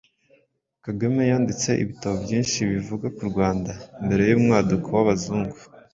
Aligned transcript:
Kagame 0.85 1.21
yanditse 1.31 1.69
ibitabo 1.83 2.15
byinshi 2.25 2.59
bivuga 2.71 3.07
ku 3.15 3.21
Rwanda 3.29 3.71
mbere 4.05 4.23
y’umwaduko 4.31 4.87
w’abazungu. 4.97 5.57